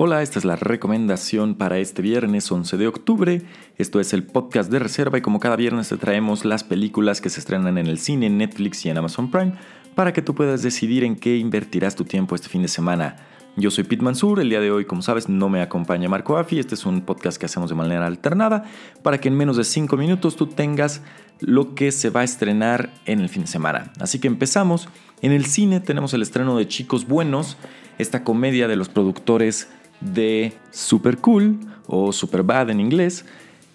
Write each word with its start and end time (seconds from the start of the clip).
Hola, 0.00 0.22
esta 0.22 0.38
es 0.38 0.44
la 0.44 0.54
recomendación 0.54 1.56
para 1.56 1.80
este 1.80 2.02
viernes 2.02 2.52
11 2.52 2.76
de 2.76 2.86
octubre. 2.86 3.42
Esto 3.78 3.98
es 3.98 4.12
el 4.12 4.22
podcast 4.22 4.70
de 4.70 4.78
reserva 4.78 5.18
y 5.18 5.22
como 5.22 5.40
cada 5.40 5.56
viernes 5.56 5.88
te 5.88 5.96
traemos 5.96 6.44
las 6.44 6.62
películas 6.62 7.20
que 7.20 7.30
se 7.30 7.40
estrenan 7.40 7.78
en 7.78 7.88
el 7.88 7.98
cine, 7.98 8.26
en 8.26 8.38
Netflix 8.38 8.86
y 8.86 8.90
en 8.90 8.98
Amazon 8.98 9.28
Prime 9.28 9.54
para 9.96 10.12
que 10.12 10.22
tú 10.22 10.36
puedas 10.36 10.62
decidir 10.62 11.02
en 11.02 11.16
qué 11.16 11.36
invertirás 11.36 11.96
tu 11.96 12.04
tiempo 12.04 12.36
este 12.36 12.48
fin 12.48 12.62
de 12.62 12.68
semana. 12.68 13.16
Yo 13.56 13.72
soy 13.72 13.82
Pete 13.82 14.04
Mansur, 14.04 14.38
el 14.38 14.50
día 14.50 14.60
de 14.60 14.70
hoy, 14.70 14.84
como 14.84 15.02
sabes, 15.02 15.28
no 15.28 15.48
me 15.48 15.62
acompaña 15.62 16.08
Marco 16.08 16.36
Afi, 16.36 16.60
este 16.60 16.76
es 16.76 16.86
un 16.86 17.00
podcast 17.00 17.36
que 17.36 17.46
hacemos 17.46 17.68
de 17.68 17.74
manera 17.74 18.06
alternada 18.06 18.66
para 19.02 19.18
que 19.18 19.26
en 19.26 19.36
menos 19.36 19.56
de 19.56 19.64
5 19.64 19.96
minutos 19.96 20.36
tú 20.36 20.46
tengas 20.46 21.02
lo 21.40 21.74
que 21.74 21.90
se 21.90 22.10
va 22.10 22.20
a 22.20 22.24
estrenar 22.24 22.90
en 23.04 23.18
el 23.18 23.28
fin 23.28 23.42
de 23.42 23.48
semana. 23.48 23.92
Así 23.98 24.20
que 24.20 24.28
empezamos. 24.28 24.88
En 25.22 25.32
el 25.32 25.46
cine 25.46 25.80
tenemos 25.80 26.14
el 26.14 26.22
estreno 26.22 26.56
de 26.56 26.68
Chicos 26.68 27.08
Buenos, 27.08 27.56
esta 27.98 28.22
comedia 28.22 28.68
de 28.68 28.76
los 28.76 28.88
productores 28.88 29.66
de 30.00 30.52
Super 30.70 31.18
Cool 31.18 31.58
o 31.86 32.12
Super 32.12 32.42
Bad 32.42 32.70
en 32.70 32.80
inglés, 32.80 33.24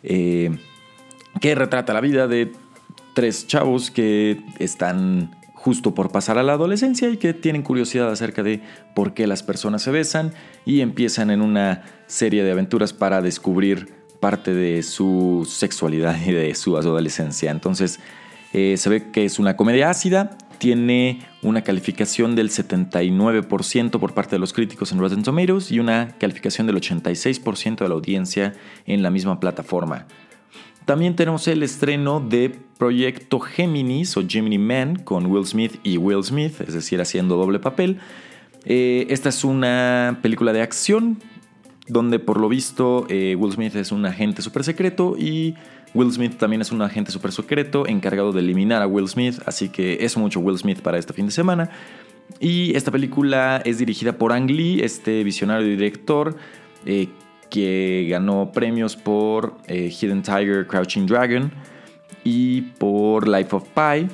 eh, 0.04 0.58
que 1.42 1.56
retrata 1.56 1.94
la 1.94 2.02
vida 2.02 2.28
de 2.28 2.52
tres 3.14 3.48
chavos 3.48 3.92
que 3.92 4.42
están 4.60 5.36
justo 5.64 5.96
por 5.96 6.12
pasar 6.12 6.38
a 6.38 6.44
la 6.44 6.54
adolescencia 6.54 7.10
y 7.10 7.18
que 7.18 7.34
tienen 7.34 7.62
curiosidad 7.62 8.12
acerca 8.12 8.44
de 8.44 8.62
por 8.94 9.14
qué 9.14 9.28
las 9.28 9.44
personas 9.44 9.82
se 9.82 9.92
besan 9.92 10.34
y 10.66 10.82
empiezan 10.82 11.32
en 11.32 11.42
una 11.42 11.84
serie 12.06 12.44
de 12.44 12.52
aventuras 12.52 12.92
para 12.92 13.22
descubrir 13.22 13.94
parte 14.20 14.54
de 14.54 14.84
su 14.84 15.48
sexualidad 15.50 16.18
y 16.26 16.34
de 16.34 16.54
su 16.56 16.76
adolescencia. 16.76 17.50
Entonces 17.50 18.00
eh, 18.52 18.76
se 18.78 18.90
ve 18.90 19.12
que 19.12 19.26
es 19.26 19.40
una 19.40 19.56
comedia 19.56 19.90
ácida, 19.90 20.38
tiene 20.58 21.22
una 21.42 21.64
calificación 21.64 22.36
del 22.36 22.50
79% 22.50 24.00
por 24.00 24.14
parte 24.14 24.36
de 24.36 24.40
los 24.40 24.54
críticos 24.54 24.92
en 24.92 25.00
Rotten 25.00 25.24
Tomatoes 25.24 25.72
y 25.72 25.80
una 25.80 26.16
calificación 26.18 26.68
del 26.68 26.78
86% 26.78 27.78
de 27.78 27.88
la 27.88 27.94
audiencia 27.96 28.54
en 28.86 29.04
la 29.04 29.10
misma 29.10 29.40
plataforma. 29.40 30.08
También 30.86 31.16
tenemos 31.16 31.48
el 31.48 31.64
estreno 31.64 32.20
de 32.20 32.56
Proyecto 32.78 33.40
Géminis 33.40 34.18
o 34.18 34.24
Gemini 34.28 34.58
Man 34.58 34.98
con 34.98 35.26
Will 35.28 35.46
Smith 35.46 35.80
y 35.84 35.98
Will 35.98 36.24
Smith, 36.24 36.60
es 36.60 36.74
decir, 36.74 37.00
haciendo 37.00 37.38
doble 37.38 37.60
papel. 37.60 38.00
Eh, 38.66 39.08
esta 39.10 39.30
es 39.30 39.44
una 39.44 40.20
película 40.22 40.52
de 40.52 40.62
acción 40.62 41.20
donde 41.88 42.20
por 42.20 42.40
lo 42.40 42.50
visto 42.50 43.06
eh, 43.10 43.36
Will 43.36 43.54
Smith 43.54 43.76
es 43.76 43.92
un 43.92 44.06
agente 44.06 44.42
super 44.42 44.64
secreto 44.64 45.16
y 45.18 45.56
Will 45.94 46.12
Smith 46.12 46.38
también 46.38 46.62
es 46.62 46.72
un 46.72 46.82
agente 46.82 47.12
super 47.12 47.32
secreto 47.32 47.88
encargado 47.88 48.32
de 48.32 48.40
eliminar 48.40 48.82
a 48.82 48.88
Will 48.88 49.08
Smith, 49.08 49.40
así 49.46 49.70
que 49.70 50.00
es 50.02 50.18
mucho 50.18 50.40
Will 50.40 50.58
Smith 50.58 50.82
para 50.82 50.98
este 50.98 51.14
fin 51.14 51.28
de 51.28 51.32
semana. 51.32 51.70
Y 52.40 52.76
esta 52.76 52.92
película 52.92 53.62
es 53.64 53.78
dirigida 53.78 54.14
por 54.14 54.32
Ang 54.32 54.50
Lee, 54.50 54.82
este 54.82 55.24
visionario 55.24 55.68
director 55.68 56.36
eh, 56.86 57.10
que 57.50 58.08
ganó 58.10 58.52
premios 58.52 58.96
por 58.96 59.56
eh, 59.68 59.92
Hidden 59.92 60.24
Tiger, 60.24 60.66
Crouching 60.66 61.06
Dragon 61.06 61.52
y 62.24 62.62
por 62.62 63.28
Life 63.28 63.56
of 63.56 63.68
Pi, 63.70 64.08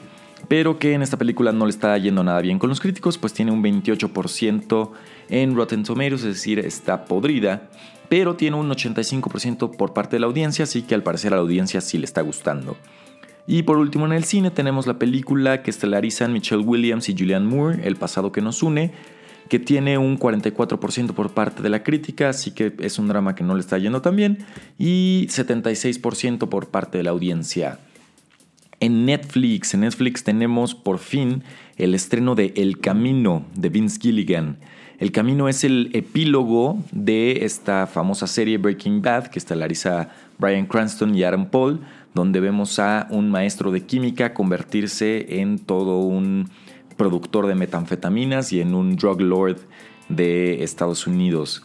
pero 0.49 0.77
que 0.77 0.93
en 0.93 1.01
esta 1.01 1.15
película 1.15 1.53
no 1.53 1.65
le 1.65 1.69
está 1.69 1.97
yendo 1.97 2.21
nada 2.21 2.41
bien 2.41 2.59
con 2.59 2.67
los 2.67 2.81
críticos, 2.81 3.17
pues 3.17 3.31
tiene 3.31 3.53
un 3.53 3.63
28% 3.63 4.91
en 5.29 5.55
Rotten 5.55 5.83
Tomatoes, 5.83 6.23
es 6.23 6.35
decir, 6.35 6.59
está 6.59 7.05
podrida 7.05 7.69
pero 8.09 8.35
tiene 8.35 8.57
un 8.57 8.69
85% 8.69 9.77
por 9.77 9.93
parte 9.93 10.15
de 10.15 10.19
la 10.19 10.25
audiencia, 10.25 10.63
así 10.63 10.81
que 10.81 10.95
al 10.95 11.03
parecer 11.03 11.31
a 11.31 11.37
la 11.37 11.43
audiencia 11.43 11.79
sí 11.79 11.97
le 11.97 12.05
está 12.05 12.21
gustando. 12.21 12.75
Y 13.47 13.63
por 13.63 13.77
último 13.77 14.05
en 14.05 14.13
el 14.13 14.25
cine 14.25 14.51
tenemos 14.51 14.85
la 14.87 14.99
película 14.99 15.63
que 15.63 15.71
estelarizan 15.71 16.33
Michelle 16.33 16.63
Williams 16.63 17.07
y 17.09 17.15
Julianne 17.17 17.47
Moore, 17.47 17.87
El 17.87 17.95
pasado 17.95 18.31
que 18.31 18.41
nos 18.41 18.61
une, 18.61 18.91
que 19.47 19.59
tiene 19.59 19.97
un 19.97 20.19
44% 20.19 21.13
por 21.13 21.31
parte 21.31 21.63
de 21.63 21.69
la 21.69 21.81
crítica, 21.81 22.29
así 22.29 22.51
que 22.51 22.73
es 22.79 22.99
un 22.99 23.07
drama 23.07 23.33
que 23.33 23.43
no 23.43 23.55
le 23.55 23.61
está 23.61 23.77
yendo 23.77 24.01
tan 24.01 24.15
bien, 24.15 24.39
y 24.77 25.27
76% 25.29 26.49
por 26.49 26.67
parte 26.67 26.97
de 26.99 27.03
la 27.03 27.11
audiencia. 27.11 27.79
En 28.81 29.05
Netflix, 29.05 29.73
en 29.73 29.81
Netflix 29.81 30.23
tenemos 30.23 30.73
por 30.73 30.99
fin 30.99 31.43
el 31.75 31.93
estreno 31.93 32.33
de 32.35 32.53
El 32.55 32.79
Camino 32.79 33.45
de 33.53 33.67
Vince 33.67 33.99
Gilligan. 33.99 34.57
El 34.99 35.11
Camino 35.11 35.49
es 35.49 35.65
el 35.65 35.89
epílogo 35.93 36.81
de 36.93 37.43
esta 37.43 37.87
famosa 37.87 38.25
serie 38.25 38.57
Breaking 38.57 39.01
Bad 39.01 39.27
que 39.27 39.39
estelariza 39.39 40.11
Brian 40.37 40.65
Cranston 40.65 41.13
y 41.13 41.23
Aaron 41.23 41.47
Paul, 41.47 41.81
donde 42.13 42.39
vemos 42.39 42.79
a 42.79 43.07
un 43.09 43.29
maestro 43.29 43.71
de 43.71 43.85
química 43.85 44.33
convertirse 44.33 45.41
en 45.41 45.59
todo 45.59 45.99
un 45.99 46.49
productor 46.95 47.47
de 47.47 47.55
metanfetaminas 47.55 48.53
y 48.53 48.61
en 48.61 48.75
un 48.75 48.95
drug 48.95 49.19
lord 49.19 49.57
de 50.07 50.63
Estados 50.63 51.05
Unidos. 51.05 51.63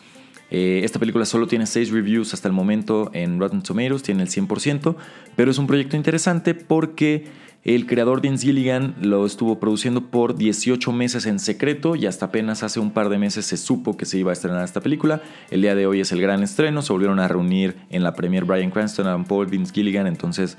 Eh, 0.56 0.84
esta 0.84 1.00
película 1.00 1.24
solo 1.24 1.48
tiene 1.48 1.66
6 1.66 1.90
reviews 1.90 2.32
hasta 2.32 2.46
el 2.46 2.54
momento 2.54 3.10
en 3.12 3.40
Rotten 3.40 3.60
Tomatoes, 3.60 4.04
tiene 4.04 4.22
el 4.22 4.28
100%, 4.28 4.94
pero 5.34 5.50
es 5.50 5.58
un 5.58 5.66
proyecto 5.66 5.96
interesante 5.96 6.54
porque 6.54 7.24
el 7.64 7.86
creador 7.86 8.20
Vince 8.20 8.46
Gilligan 8.46 8.94
lo 9.02 9.26
estuvo 9.26 9.58
produciendo 9.58 10.12
por 10.12 10.36
18 10.36 10.92
meses 10.92 11.26
en 11.26 11.40
secreto 11.40 11.96
y 11.96 12.06
hasta 12.06 12.26
apenas 12.26 12.62
hace 12.62 12.78
un 12.78 12.92
par 12.92 13.08
de 13.08 13.18
meses 13.18 13.46
se 13.46 13.56
supo 13.56 13.96
que 13.96 14.06
se 14.06 14.16
iba 14.16 14.30
a 14.30 14.32
estrenar 14.32 14.62
esta 14.62 14.80
película. 14.80 15.22
El 15.50 15.60
día 15.60 15.74
de 15.74 15.88
hoy 15.88 15.98
es 15.98 16.12
el 16.12 16.20
gran 16.20 16.44
estreno, 16.44 16.82
se 16.82 16.92
volvieron 16.92 17.18
a 17.18 17.26
reunir 17.26 17.74
en 17.90 18.04
la 18.04 18.14
premier 18.14 18.44
Brian 18.44 18.70
Cranston, 18.70 19.08
Adam 19.08 19.24
Paul, 19.24 19.48
Vince 19.48 19.74
Gilligan, 19.74 20.06
entonces 20.06 20.56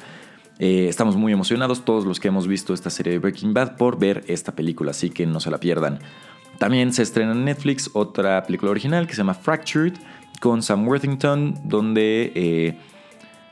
eh, 0.59 0.87
estamos 0.89 1.15
muy 1.15 1.31
emocionados 1.31 1.85
todos 1.85 2.03
los 2.03 2.19
que 2.19 2.27
hemos 2.27 2.49
visto 2.49 2.73
esta 2.73 2.89
serie 2.89 3.13
de 3.13 3.19
Breaking 3.19 3.53
Bad 3.53 3.77
por 3.77 3.97
ver 3.97 4.25
esta 4.27 4.51
película, 4.57 4.91
así 4.91 5.09
que 5.09 5.25
no 5.25 5.39
se 5.39 5.51
la 5.51 5.61
pierdan. 5.61 5.99
También 6.57 6.93
se 6.93 7.03
estrena 7.03 7.33
en 7.33 7.45
Netflix 7.45 7.89
otra 7.93 8.43
película 8.43 8.71
original 8.71 9.07
que 9.07 9.13
se 9.13 9.19
llama 9.19 9.33
Fractured 9.33 9.93
con 10.39 10.61
Sam 10.61 10.87
Worthington, 10.87 11.61
donde... 11.63 12.31
Eh, 12.35 12.77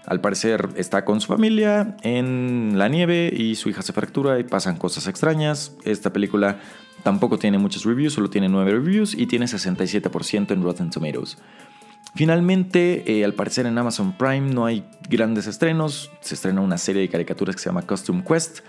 al 0.06 0.20
parecer 0.20 0.70
está 0.76 1.06
con 1.06 1.22
su 1.22 1.28
familia 1.28 1.96
en 2.02 2.74
la 2.76 2.90
nieve 2.90 3.34
y 3.34 3.56
su 3.56 3.70
hija 3.70 3.82
se 3.82 3.94
fractura 3.94 4.38
y 4.38 4.44
pasan 4.44 4.76
cosas 4.76 5.08
extrañas. 5.08 5.78
Esta 5.86 6.12
película 6.12 6.60
tampoco 7.04 7.40
tiene 7.40 7.58
muchos 7.58 7.86
reviews, 7.86 8.14
solo 8.14 8.30
tiene 8.30 8.50
9 8.50 8.72
reviews 8.72 9.14
y 9.14 9.28
tiene 9.28 9.46
67% 9.46 10.52
en 10.52 10.62
Rotten 10.62 10.90
Tomatoes. 10.90 11.38
Finalmente, 12.16 13.04
eh, 13.12 13.24
al 13.24 13.34
parecer 13.34 13.66
en 13.66 13.78
Amazon 13.78 14.16
Prime 14.18 14.54
no 14.54 14.66
hay 14.66 14.86
grandes 15.10 15.48
estrenos. 15.48 16.12
Se 16.20 16.36
estrena 16.36 16.62
una 16.62 16.78
serie 16.78 17.02
de 17.02 17.10
caricaturas 17.10 17.56
que 17.56 17.62
se 17.62 17.70
llama 17.70 17.84
Costume 17.84 18.24
Quest. 18.24 18.60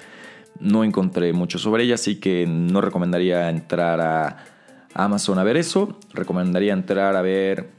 No 0.61 0.85
encontré 0.85 1.33
mucho 1.33 1.59
sobre 1.59 1.85
ella, 1.85 1.95
así 1.95 2.17
que 2.17 2.47
no 2.47 2.81
recomendaría 2.81 3.51
entrar 3.51 4.01
a 4.01 4.45
Amazon 4.95 5.39
a 5.39 5.45
ver 5.45 5.57
eso. 5.57 5.99
Recomendaría 6.13 6.73
entrar 6.73 7.17
a 7.17 7.23
ver 7.23 7.71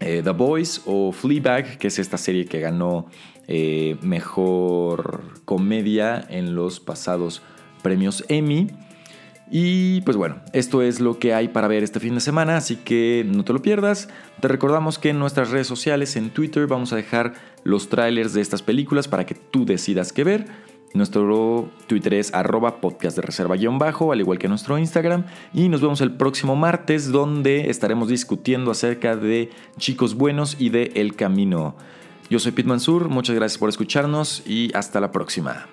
eh, 0.00 0.22
The 0.24 0.30
Boys 0.30 0.82
o 0.86 1.12
Fleabag, 1.12 1.78
que 1.78 1.88
es 1.88 1.98
esta 1.98 2.18
serie 2.18 2.46
que 2.46 2.60
ganó 2.60 3.06
eh, 3.46 3.96
mejor 4.02 5.34
comedia 5.44 6.24
en 6.28 6.54
los 6.54 6.80
pasados 6.80 7.42
premios 7.82 8.24
Emmy. 8.28 8.68
Y 9.52 10.02
pues 10.02 10.16
bueno, 10.16 10.36
esto 10.52 10.80
es 10.80 11.00
lo 11.00 11.18
que 11.18 11.34
hay 11.34 11.48
para 11.48 11.66
ver 11.66 11.82
este 11.82 11.98
fin 11.98 12.14
de 12.14 12.20
semana, 12.20 12.56
así 12.56 12.76
que 12.76 13.26
no 13.26 13.44
te 13.44 13.52
lo 13.52 13.60
pierdas. 13.60 14.08
Te 14.40 14.46
recordamos 14.46 14.98
que 14.98 15.08
en 15.08 15.18
nuestras 15.18 15.50
redes 15.50 15.66
sociales, 15.66 16.14
en 16.14 16.30
Twitter, 16.30 16.68
vamos 16.68 16.92
a 16.92 16.96
dejar 16.96 17.34
los 17.64 17.88
trailers 17.88 18.32
de 18.32 18.42
estas 18.42 18.62
películas 18.62 19.08
para 19.08 19.26
que 19.26 19.34
tú 19.34 19.64
decidas 19.64 20.12
qué 20.12 20.22
ver. 20.22 20.46
Nuestro 20.92 21.70
Twitter 21.86 22.14
es 22.14 22.34
arroba 22.34 22.80
podcast 22.80 23.16
de 23.16 23.22
reserva 23.22 23.54
guion 23.56 23.78
bajo, 23.78 24.12
al 24.12 24.20
igual 24.20 24.38
que 24.38 24.48
nuestro 24.48 24.76
Instagram. 24.76 25.24
Y 25.54 25.68
nos 25.68 25.80
vemos 25.80 26.00
el 26.00 26.12
próximo 26.12 26.56
martes 26.56 27.12
donde 27.12 27.70
estaremos 27.70 28.08
discutiendo 28.08 28.72
acerca 28.72 29.14
de 29.14 29.50
chicos 29.78 30.14
buenos 30.14 30.56
y 30.58 30.70
de 30.70 30.92
El 30.96 31.14
Camino. 31.14 31.76
Yo 32.28 32.38
soy 32.38 32.52
Pete 32.52 32.68
Mansur, 32.68 33.08
muchas 33.08 33.36
gracias 33.36 33.58
por 33.58 33.68
escucharnos 33.68 34.42
y 34.46 34.70
hasta 34.74 35.00
la 35.00 35.12
próxima. 35.12 35.66